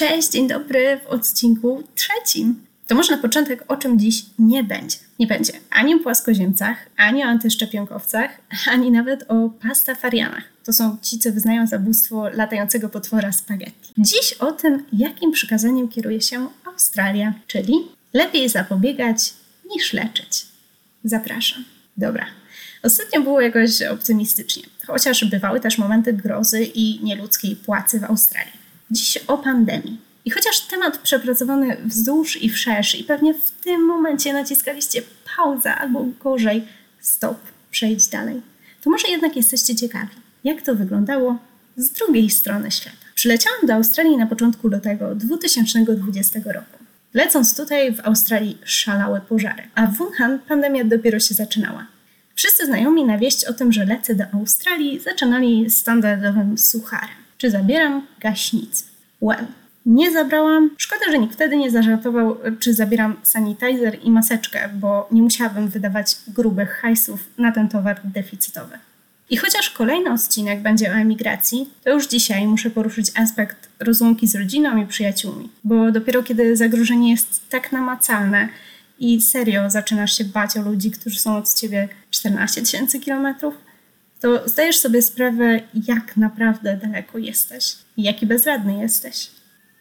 [0.00, 2.66] Cześć, dzień dobry w odcinku trzecim.
[2.86, 4.96] To może na początek, o czym dziś nie będzie.
[5.18, 8.30] Nie będzie ani o płaskoziemcach, ani o antyszczepionkowcach,
[8.66, 10.44] ani nawet o pastafarianach.
[10.64, 13.92] To są ci, co wyznają zabójstwo latającego potwora spaghetti.
[13.98, 17.74] Dziś o tym, jakim przykazaniem kieruje się Australia, czyli
[18.12, 19.34] lepiej zapobiegać
[19.74, 20.46] niż leczyć.
[21.04, 21.64] Zapraszam.
[21.96, 22.26] Dobra.
[22.82, 28.59] Ostatnio było jakoś optymistycznie, chociaż bywały też momenty grozy i nieludzkiej płacy w Australii.
[28.90, 30.00] Dziś o pandemii.
[30.24, 35.02] I chociaż temat przepracowany wzdłuż i wszerz i pewnie w tym momencie naciskaliście
[35.36, 36.64] pauza albo gorzej
[37.00, 37.38] stop,
[37.70, 38.42] przejdź dalej,
[38.84, 41.38] to może jednak jesteście ciekawi, jak to wyglądało
[41.76, 42.96] z drugiej strony świata.
[43.14, 46.78] Przyleciałam do Australii na początku lutego 2020 roku.
[47.14, 51.86] Lecąc tutaj w Australii szalały pożary, a w Wuhan pandemia dopiero się zaczynała.
[52.34, 57.20] Wszyscy znajomi na wieść o tym, że lecę do Australii, zaczynali standardowym sucharem.
[57.40, 58.84] Czy zabieram gaśnicę?
[59.20, 59.46] Well,
[59.86, 60.70] nie zabrałam.
[60.78, 66.16] Szkoda, że nikt wtedy nie zażartował, czy zabieram sanitizer i maseczkę, bo nie musiałabym wydawać
[66.28, 68.78] grubych hajsów na ten towar deficytowy.
[69.30, 74.34] I chociaż kolejny odcinek będzie o emigracji, to już dzisiaj muszę poruszyć aspekt rozłąki z
[74.34, 78.48] rodziną i przyjaciółmi, bo dopiero kiedy zagrożenie jest tak namacalne
[78.98, 83.54] i serio zaczynasz się bać o ludzi, którzy są od ciebie 14 tysięcy kilometrów,
[84.20, 89.30] to zdajesz sobie sprawę, jak naprawdę daleko jesteś i jaki bezradny jesteś.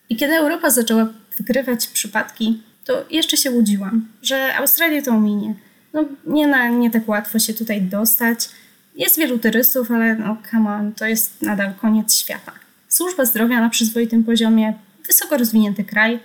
[0.10, 5.56] I kiedy Europa zaczęła wykrywać przypadki, to jeszcze się łudziłam, że Australia to ominie.
[5.94, 8.50] No nie, na, nie tak łatwo się tutaj dostać.
[8.96, 12.52] Jest wielu turystów, ale no come on, to jest nadal koniec świata.
[12.88, 14.74] Służba zdrowia na przyzwoitym poziomie,
[15.08, 16.20] wysoko rozwinięty kraj.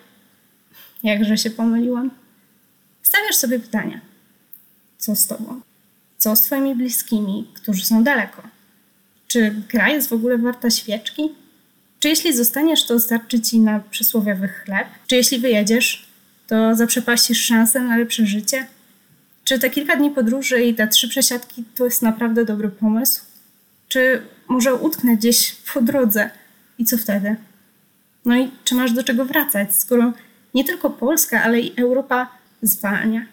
[1.03, 2.11] Jakże się pomyliłam.
[3.03, 4.01] Stawiasz sobie pytania.
[4.99, 5.61] Co z tobą?
[6.25, 8.43] Co z twoimi bliskimi, którzy są daleko?
[9.27, 11.23] Czy gra jest w ogóle warta świeczki?
[12.01, 14.89] Czy jeśli zostaniesz, to starczy ci na przysłowiowy chleb?
[15.07, 16.07] Czy jeśli wyjedziesz,
[16.47, 18.67] to zaprzepaścisz szansę na lepsze życie?
[19.45, 23.23] Czy te kilka dni podróży i te trzy przesiadki to jest naprawdę dobry pomysł?
[23.89, 26.31] Czy może utknę gdzieś po drodze
[26.79, 27.37] i co wtedy?
[28.25, 30.13] No i czy masz do czego wracać, skoro
[30.55, 32.29] nie tylko Polska, ale i Europa
[32.63, 33.27] zwalnia?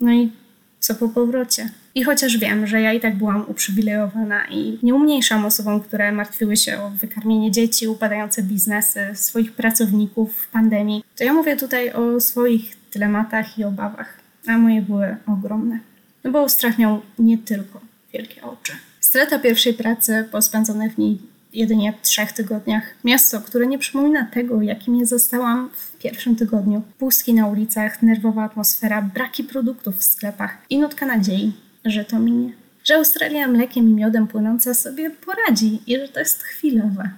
[0.00, 0.32] No i
[0.80, 1.70] co po powrocie?
[1.94, 6.56] I chociaż wiem, że ja i tak byłam uprzywilejowana i nie umniejszam osobom, które martwiły
[6.56, 12.20] się o wykarmienie dzieci, upadające biznesy, swoich pracowników w pandemii, to ja mówię tutaj o
[12.20, 14.14] swoich dylematach i obawach,
[14.46, 15.78] a moje były ogromne.
[16.24, 17.80] No bo strach miał nie tylko
[18.12, 18.72] wielkie oczy.
[19.00, 22.82] Strata pierwszej pracy po spędzonych w niej jedynie trzech tygodniach.
[23.04, 26.82] Miasto, które nie przypomina tego, jakim je zastałam w pierwszym tygodniu.
[26.98, 31.52] Pustki na ulicach, nerwowa atmosfera, braki produktów w sklepach i nutka nadziei,
[31.84, 32.52] że to minie.
[32.84, 37.10] Że Australia mlekiem i miodem płynąca sobie poradzi i że to jest chwilowe.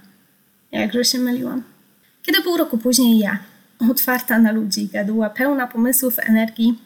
[0.73, 1.63] Jakże się myliłam.
[2.23, 3.39] Kiedy pół roku później ja,
[3.91, 6.79] otwarta na ludzi, gaduła, pełna pomysłów, energii,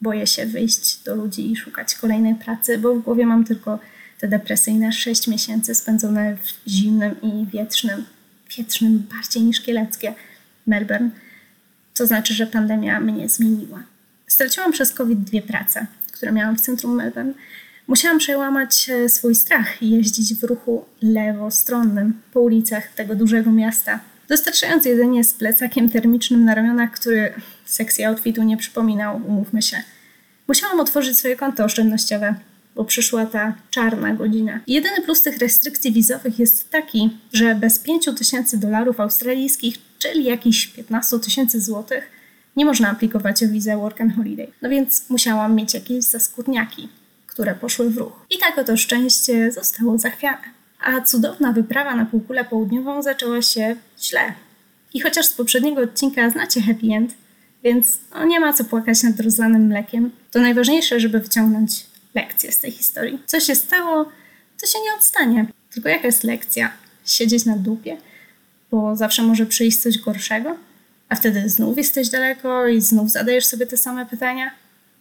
[0.00, 3.78] boję się wyjść do ludzi i szukać kolejnej pracy, bo w głowie mam tylko
[4.20, 8.04] te depresyjne sześć miesięcy spędzone w zimnym i wietrznym,
[8.58, 10.14] wietrznym bardziej niż kieleckie
[10.66, 11.10] Melbourne.
[11.96, 13.82] To znaczy, że pandemia mnie zmieniła.
[14.26, 17.32] Straciłam przez COVID dwie prace które miałam w centrum Melbourne,
[17.88, 24.00] musiałam przełamać e, swój strach i jeździć w ruchu lewostronnym po ulicach tego dużego miasta,
[24.28, 27.32] dostarczając jedynie z plecakiem termicznym na ramionach, który
[27.64, 29.82] sekcji outfitu nie przypominał, umówmy się.
[30.48, 32.34] Musiałam otworzyć swoje konto oszczędnościowe,
[32.76, 34.60] bo przyszła ta czarna godzina.
[34.66, 40.66] Jedyny plus tych restrykcji wizowych jest taki, że bez 5 tysięcy dolarów australijskich, czyli jakichś
[40.66, 42.10] 15 tysięcy złotych,
[42.56, 44.48] nie można aplikować o wizę Work and Holiday.
[44.62, 46.88] No więc musiałam mieć jakieś zaskórniaki,
[47.26, 48.26] które poszły w ruch.
[48.30, 50.56] I tak oto szczęście zostało zachwiane.
[50.80, 54.32] A cudowna wyprawa na półkulę południową zaczęła się źle.
[54.94, 57.14] I chociaż z poprzedniego odcinka znacie happy end,
[57.64, 61.86] więc no nie ma co płakać nad rozlanym mlekiem, to najważniejsze, żeby wyciągnąć
[62.16, 63.22] lekcję z tej historii.
[63.26, 64.04] Co się stało,
[64.60, 65.46] to się nie odstanie.
[65.70, 66.72] Tylko jaka jest lekcja?
[67.04, 67.96] Siedzieć na dupie?
[68.70, 70.56] Bo zawsze może przyjść coś gorszego?
[71.08, 74.50] a wtedy znów jesteś daleko i znów zadajesz sobie te same pytania?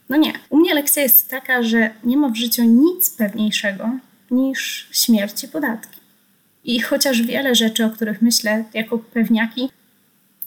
[0.10, 0.34] No nie.
[0.50, 3.90] U mnie lekcja jest taka, że nie ma w życiu nic pewniejszego
[4.32, 6.00] niż śmierć i podatki.
[6.64, 9.70] I chociaż wiele rzeczy, o których myślę jako pewniaki,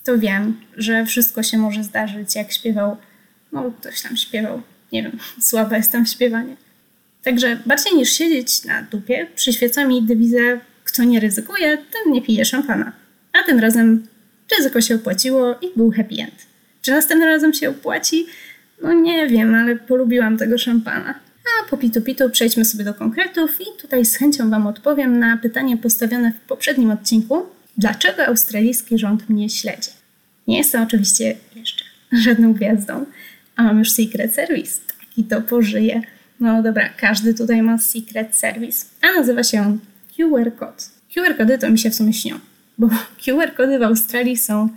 [0.03, 2.97] to wiem, że wszystko się może zdarzyć, jak śpiewał,
[3.51, 6.55] no ktoś tam śpiewał, nie wiem, słaba jestem w śpiewanie.
[7.23, 12.45] Także bardziej niż siedzieć na dupie, przyświeca mi dewizę, kto nie ryzykuje, ten nie pije
[12.45, 12.91] szampana.
[13.33, 14.07] A tym razem
[14.57, 16.45] ryzyko się opłaciło i był happy end.
[16.81, 18.25] Czy następnym razem się opłaci?
[18.83, 21.19] No nie wiem, ale polubiłam tego szampana.
[21.45, 25.37] A po pitu pitu przejdźmy sobie do konkretów i tutaj z chęcią Wam odpowiem na
[25.37, 27.45] pytanie postawione w poprzednim odcinku.
[27.77, 29.89] Dlaczego australijski rząd mnie śledzi?
[30.47, 33.05] Nie jestem oczywiście jeszcze żadną gwiazdą,
[33.59, 34.79] a mam już Secret Service.
[34.99, 36.01] Taki to pożyje.
[36.39, 39.79] No dobra, każdy tutaj ma Secret Service, a nazywa się on
[40.17, 40.83] QR Code.
[41.15, 42.39] QR kody to mi się w sumie śnią,
[42.77, 42.87] bo
[43.25, 44.69] QR kody w Australii są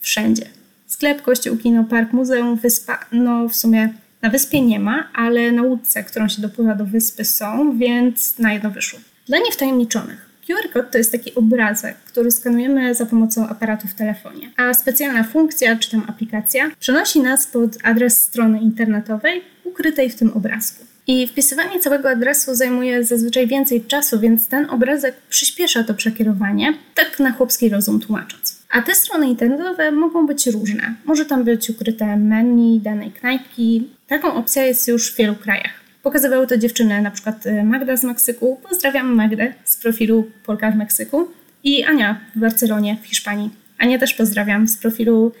[0.00, 0.46] wszędzie.
[0.86, 3.92] Sklep, kościół, kino, park, muzeum, wyspa, no w sumie
[4.22, 8.52] na wyspie nie ma, ale na łódce, którą się dopływa do wyspy są, więc na
[8.52, 8.98] jedno wyszło.
[9.26, 10.27] Dla niewtajemniczonych.
[10.48, 15.24] QR kod to jest taki obrazek, który skanujemy za pomocą aparatu w telefonie, a specjalna
[15.24, 20.84] funkcja czy tam aplikacja przenosi nas pod adres strony internetowej ukrytej w tym obrazku.
[21.06, 27.18] I wpisywanie całego adresu zajmuje zazwyczaj więcej czasu, więc ten obrazek przyspiesza to przekierowanie, tak
[27.18, 28.58] na chłopski rozum tłumacząc.
[28.70, 30.94] A te strony internetowe mogą być różne.
[31.04, 33.88] Może tam być ukryte menu danej knajpki.
[34.06, 35.87] Taką opcją jest już w wielu krajach.
[36.08, 38.60] Pokazywały to dziewczyny, na przykład y, Magda z Meksyku.
[38.68, 41.28] Pozdrawiam Magdę z profilu Polka w Meksyku
[41.64, 43.50] i Ania w Barcelonie w Hiszpanii.
[43.78, 45.32] Ania też pozdrawiam z profilu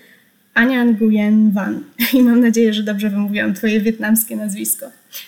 [0.54, 1.84] Ania Nguyen Van
[2.14, 4.86] i mam nadzieję, że dobrze wymówiłam Twoje wietnamskie nazwisko.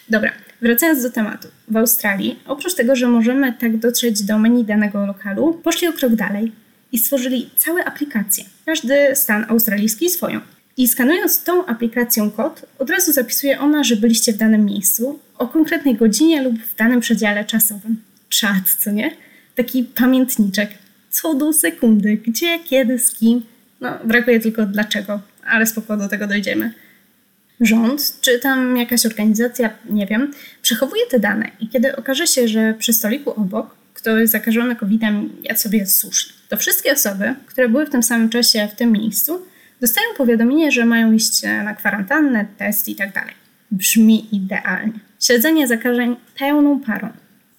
[0.09, 0.33] Dobra,
[0.63, 1.49] wracając do tematu.
[1.69, 6.15] W Australii, oprócz tego, że możemy tak dotrzeć do menu danego lokalu, poszli o krok
[6.15, 6.53] dalej
[6.93, 8.45] i stworzyli całe aplikacje.
[8.67, 10.41] Każdy stan australijski swoją.
[10.81, 15.49] I skanując tą aplikacją kod, od razu zapisuje ona, że byliście w danym miejscu, o
[15.49, 18.03] konkretnej godzinie lub w danym przedziale czasowym.
[18.29, 19.17] Czat, co nie?
[19.55, 20.71] Taki pamiętniczek.
[21.11, 23.43] Co do sekundy, gdzie, kiedy, z kim.
[23.81, 26.73] No, brakuje tylko dlaczego, ale spoko, do tego dojdziemy.
[27.61, 32.75] Rząd, czy tam jakaś organizacja, nie wiem, przechowuje te dane i kiedy okaże się, że
[32.79, 37.91] przy stoliku obok ktoś zakażony COVID-em jadł sobie sushi, to wszystkie osoby, które były w
[37.91, 39.50] tym samym czasie w tym miejscu,
[39.81, 43.35] dostają powiadomienie, że mają iść na kwarantannę, test i tak dalej.
[43.71, 45.01] Brzmi idealnie.
[45.21, 47.09] Śledzenie zakażeń pełną parą.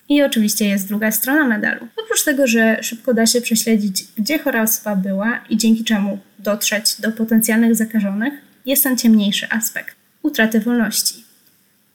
[0.10, 1.88] I oczywiście jest druga strona medalu.
[2.04, 7.02] Oprócz tego, że szybko da się prześledzić, gdzie chora osoba była i dzięki czemu dotrzeć
[7.02, 8.34] do potencjalnych zakażonych,
[8.66, 11.24] jest ten ciemniejszy aspekt utraty wolności,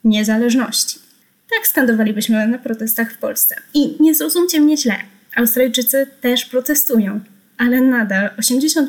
[0.04, 0.98] niezależności.
[1.56, 3.56] Tak skandowalibyśmy na protestach w Polsce.
[3.74, 4.96] I nie zrozumcie mnie źle,
[5.36, 7.20] Australijczycy też protestują,
[7.58, 8.88] ale nadal 80%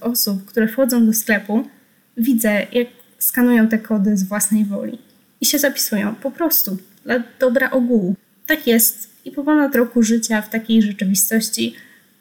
[0.00, 1.68] osób, które wchodzą do sklepu,
[2.16, 4.98] widzę, jak skanują te kody z własnej woli
[5.40, 8.14] i się zapisują po prostu dla dobra ogółu.
[8.46, 11.74] Tak jest i po ponad roku życia w takiej rzeczywistości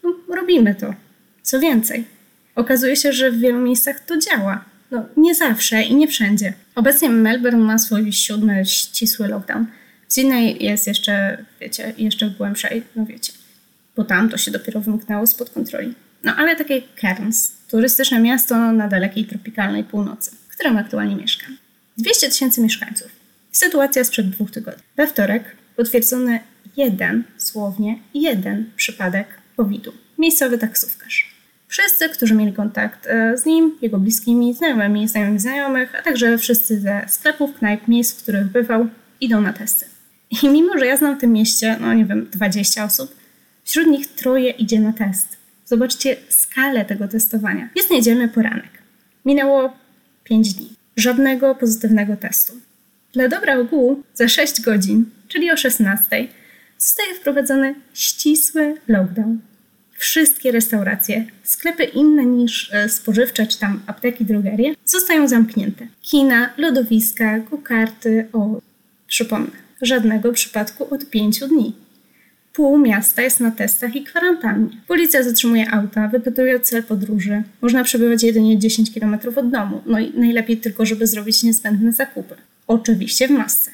[0.04, 0.94] no, robimy to.
[1.42, 2.06] Co więcej,
[2.56, 4.66] okazuje się, że w wielu miejscach to działa.
[4.92, 6.54] No, nie zawsze i nie wszędzie.
[6.76, 9.66] Obecnie Melbourne ma swój siódmy ścisły lockdown.
[10.08, 13.34] W Sydney jest jeszcze, wiecie, jeszcze głębszej, no wiecie,
[14.00, 15.94] bo tam to się dopiero wymknęło spod kontroli.
[16.24, 21.58] No ale takie Cairns, turystyczne miasto na dalekiej tropikalnej północy, w którym aktualnie mieszkam.
[21.98, 23.08] 200 tysięcy mieszkańców.
[23.52, 24.84] Sytuacja sprzed dwóch tygodni.
[24.98, 25.44] We wtorek
[25.76, 26.40] potwierdzony
[26.78, 29.92] jeden, słownie jeden przypadek COVID-u.
[30.18, 31.36] Miejscowy taksówkarz.
[31.68, 36.80] Wszyscy, którzy mieli kontakt e, z nim, jego bliskimi, znajomymi, znajomych znajomych, a także wszyscy
[36.80, 38.88] ze sklepów, knajp, miejsc, w których bywał,
[39.22, 39.86] idą na testy.
[40.44, 43.19] I mimo, że ja znam w tym mieście, no nie wiem, 20 osób,
[43.70, 45.38] wśród nich troje idzie na test.
[45.66, 47.70] Zobaczcie skalę tego testowania.
[47.76, 48.72] Jest niedzielny poranek.
[49.26, 49.74] Minęło
[50.24, 50.70] 5 dni.
[50.96, 52.54] Żadnego pozytywnego testu.
[53.14, 56.28] Dla dobra ogółu za 6 godzin, czyli o 16,
[56.78, 59.40] zostaje wprowadzony ścisły lockdown.
[59.98, 65.88] Wszystkie restauracje, sklepy inne niż e, spożywcze czy tam apteki, drogerie zostają zamknięte.
[66.02, 68.62] Kina, lodowiska, kukarty, o,
[69.08, 71.74] przypomnę, żadnego przypadku od 5 dni.
[72.54, 74.70] Pół miasta jest na testach i kwarantannie.
[74.88, 77.44] Policja zatrzymuje auta, wypytuje cel podróży.
[77.62, 82.36] Można przebywać jedynie 10 km od domu, no i najlepiej tylko, żeby zrobić niezbędne zakupy.
[82.68, 83.72] Oczywiście w masce.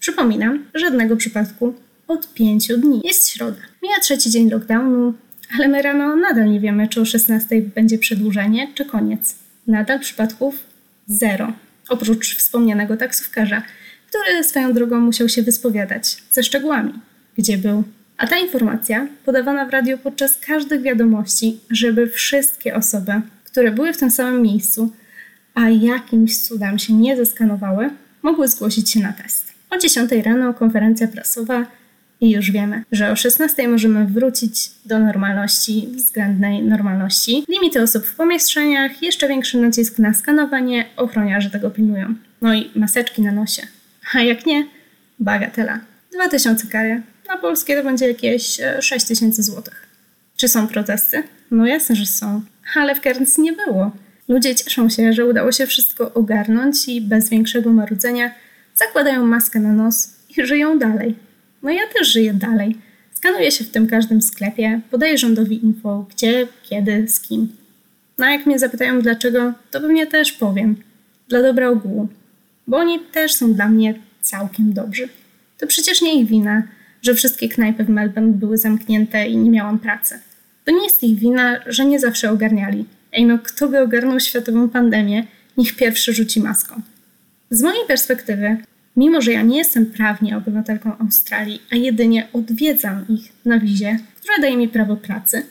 [0.00, 1.74] Przypominam, żadnego przypadku
[2.08, 3.00] od 5 dni.
[3.04, 3.58] Jest środa.
[3.82, 5.14] Mija trzeci dzień lockdownu,
[5.54, 9.34] ale my rano nadal nie wiemy, czy o 16 będzie przedłużenie, czy koniec.
[9.66, 10.54] Nadal przypadków
[11.06, 11.52] zero.
[11.88, 13.62] Oprócz wspomnianego taksówkarza,
[14.08, 16.92] który swoją drogą musiał się wyspowiadać ze szczegółami,
[17.38, 17.84] gdzie był.
[18.18, 23.12] A ta informacja podawana w radiu podczas każdych wiadomości, żeby wszystkie osoby,
[23.44, 24.92] które były w tym samym miejscu,
[25.54, 27.90] a jakimś cudem się nie zeskanowały,
[28.22, 29.52] mogły zgłosić się na test.
[29.70, 31.66] O 10 rano konferencja prasowa
[32.20, 37.44] i już wiemy, że o 16 możemy wrócić do normalności, względnej normalności.
[37.48, 42.14] Limity osób w pomieszczeniach, jeszcze większy nacisk na skanowanie, ochroniarze tego pilnują.
[42.42, 43.62] No i maseczki na nosie.
[44.14, 44.66] A jak nie,
[45.18, 45.80] bagatela.
[46.12, 47.02] 2000 kary.
[47.28, 49.86] Na polskie to będzie jakieś 6000 e, złotych.
[50.36, 51.22] Czy są protesty?
[51.50, 52.42] No jasne, że są.
[52.74, 53.90] Ale w Cairns nie było.
[54.28, 58.34] Ludzie cieszą się, że udało się wszystko ogarnąć i bez większego marudzenia
[58.74, 61.14] zakładają maskę na nos i żyją dalej.
[61.62, 62.76] No ja też żyję dalej.
[63.14, 67.48] Skanuje się w tym każdym sklepie, podaje rządowi info, gdzie, kiedy, z kim.
[68.18, 70.76] No a jak mnie zapytają dlaczego, to pewnie też powiem.
[71.28, 72.08] Dla dobra ogółu.
[72.66, 75.08] Bo oni też są dla mnie całkiem dobrzy.
[75.58, 76.62] To przecież nie ich wina,
[77.02, 80.18] że wszystkie knajpy w Melbourne były zamknięte i nie miałam pracy.
[80.64, 82.84] To nie jest ich wina, że nie zawsze ogarniali.
[83.12, 85.26] Ej no, kto by ogarnął światową pandemię,
[85.56, 86.82] niech pierwszy rzuci maską.
[87.50, 88.56] Z mojej perspektywy,
[88.96, 94.38] mimo że ja nie jestem prawnie obywatelką Australii, a jedynie odwiedzam ich na wizie, która
[94.40, 95.46] daje mi prawo pracy,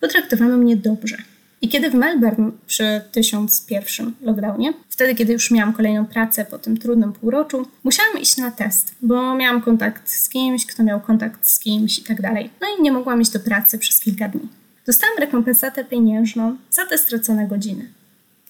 [0.00, 1.16] potraktowano mnie dobrze.
[1.62, 6.76] I kiedy w Melbourne przy 1001 lockdownie, wtedy kiedy już miałam kolejną pracę po tym
[6.76, 11.58] trudnym półroczu, musiałam iść na test, bo miałam kontakt z kimś, kto miał kontakt z
[11.58, 12.50] kimś i tak dalej.
[12.60, 14.48] No i nie mogłam iść do pracy przez kilka dni.
[14.86, 17.88] Dostałam rekompensatę pieniężną za te stracone godziny.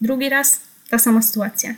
[0.01, 0.61] Drugi raz
[0.91, 1.75] ta sama sytuacja.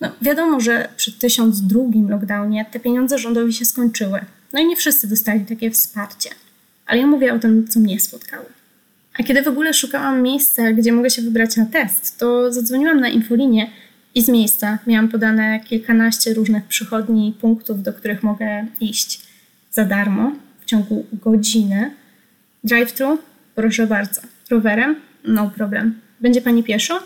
[0.00, 4.20] No, wiadomo, że przy 1002 lockdownie te pieniądze rządowi się skończyły.
[4.52, 6.30] No i nie wszyscy dostali takie wsparcie.
[6.86, 8.44] Ale ja mówię o tym, co mnie spotkało.
[9.18, 13.08] A kiedy w ogóle szukałam miejsca, gdzie mogę się wybrać na test, to zadzwoniłam na
[13.08, 13.70] infolinię
[14.14, 19.20] i z miejsca miałam podane kilkanaście różnych przychodni i punktów, do których mogę iść
[19.70, 21.90] za darmo w ciągu godziny.
[22.64, 23.18] Drive-thru?
[23.54, 24.20] Proszę bardzo.
[24.50, 24.96] Rowerem?
[25.24, 26.00] No problem.
[26.20, 27.02] Będzie pani pieszo?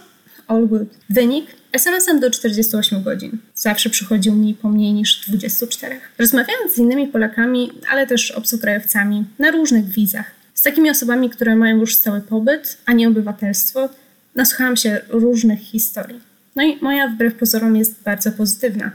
[0.46, 0.88] All good.
[1.10, 1.46] Wynik?
[1.72, 3.38] SMS-em do 48 godzin.
[3.54, 6.00] Zawsze przychodził mi po mniej niż 24.
[6.18, 11.96] Rozmawiając z innymi Polakami, ale też obcokrajowcami na różnych wizach, takimi osobami, które mają już
[11.96, 13.88] stały pobyt, a nie obywatelstwo,
[14.34, 16.20] nasłuchałam się różnych historii.
[16.56, 18.90] No i moja wbrew pozorom jest bardzo pozytywna.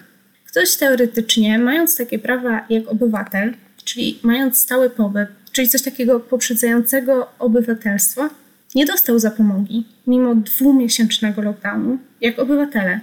[0.45, 3.53] Ktoś teoretycznie, mając takie prawa jak obywatel,
[3.83, 8.29] czyli mając stały pobyt, czyli coś takiego poprzedzającego obywatelstwo,
[8.75, 12.99] nie dostał zapomogi, mimo dwumiesięcznego lockdownu, jak obywatele,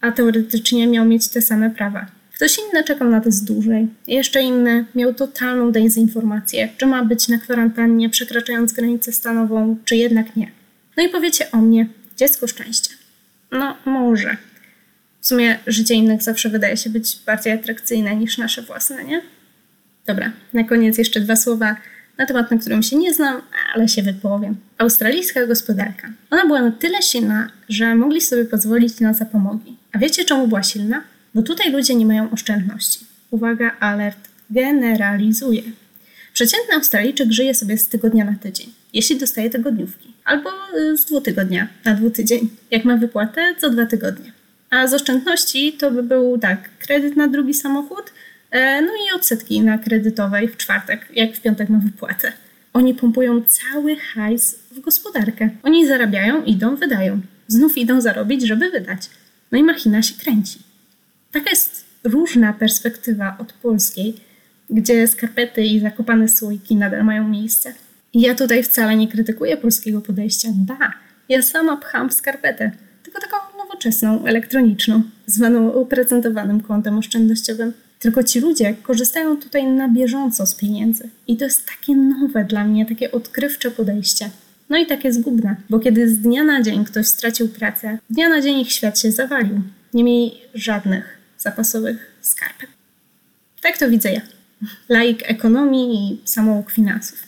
[0.00, 2.17] a teoretycznie miał mieć te same prawa.
[2.38, 7.38] Ktoś inny czekał na test dłużej, jeszcze inny miał totalną dezinformację, czy ma być na
[7.38, 10.50] kwarantannie przekraczając granicę stanową, czy jednak nie.
[10.96, 12.90] No i powiecie o mnie, dziecko szczęścia.
[13.52, 14.36] No, może.
[15.20, 19.22] W sumie życie innych zawsze wydaje się być bardziej atrakcyjne niż nasze własne, nie?
[20.06, 21.76] Dobra, na koniec jeszcze dwa słowa
[22.18, 23.42] na temat, na którym się nie znam,
[23.74, 24.56] ale się wypowiem.
[24.78, 26.08] Australijska gospodarka.
[26.30, 29.76] Ona była na tyle silna, że mogli sobie pozwolić na zapomogi.
[29.92, 31.02] A wiecie, czemu była silna?
[31.38, 33.00] Bo tutaj ludzie nie mają oszczędności.
[33.30, 35.62] Uwaga, alert, generalizuje.
[36.32, 41.68] Przeciętny Australijczyk żyje sobie z tygodnia na tydzień, jeśli dostaje tygodniówki, albo y, z dwutygodnia
[41.84, 44.32] na dwutydzień, jak ma wypłatę co dwa tygodnie.
[44.70, 48.12] A z oszczędności to by był tak, kredyt na drugi samochód,
[48.50, 52.32] e, no i odsetki na kredytowej w czwartek, jak w piątek ma wypłatę.
[52.72, 55.50] Oni pompują cały hajs w gospodarkę.
[55.62, 57.20] Oni zarabiają, idą, wydają.
[57.48, 59.00] Znów idą zarobić, żeby wydać.
[59.52, 60.67] No i machina się kręci.
[61.32, 64.14] Taka jest różna perspektywa od polskiej,
[64.70, 67.74] gdzie skarpety i zakopane słoiki nadal mają miejsce.
[68.14, 70.48] Ja tutaj wcale nie krytykuję polskiego podejścia.
[70.54, 70.92] Ba,
[71.28, 72.70] ja sama pcham w skarpetę,
[73.02, 77.72] tylko taką nowoczesną, elektroniczną, zwaną oprocentowanym kontem oszczędnościowym.
[77.98, 81.08] Tylko ci ludzie korzystają tutaj na bieżąco z pieniędzy.
[81.26, 84.30] I to jest takie nowe dla mnie, takie odkrywcze podejście.
[84.68, 88.40] No i takie zgubne, bo kiedy z dnia na dzień ktoś stracił pracę, dnia na
[88.40, 89.60] dzień ich świat się zawalił.
[89.94, 92.70] Nie mieli żadnych zapasowych skarpet.
[93.62, 94.20] Tak to widzę ja.
[94.88, 97.18] Laik ekonomii i samouk finansów.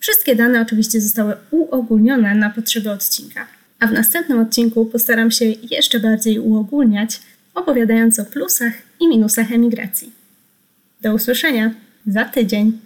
[0.00, 3.46] Wszystkie dane oczywiście zostały uogólnione na potrzeby odcinka,
[3.80, 7.20] a w następnym odcinku postaram się jeszcze bardziej uogólniać,
[7.54, 10.12] opowiadając o plusach i minusach emigracji.
[11.00, 11.74] Do usłyszenia
[12.06, 12.78] za tydzień.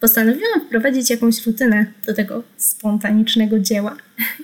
[0.00, 3.96] Postanowiłam wprowadzić jakąś rutynę do tego spontanicznego dzieła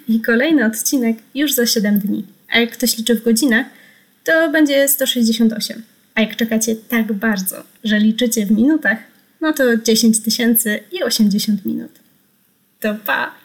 [0.08, 2.26] i kolejny odcinek już za 7 dni.
[2.50, 3.66] A jak ktoś liczy w godzinach,
[4.24, 5.82] to będzie 168.
[6.14, 8.98] A jak czekacie tak bardzo, że liczycie w minutach,
[9.40, 11.90] no to 10 tysięcy i 80 minut.
[12.80, 13.41] To pa!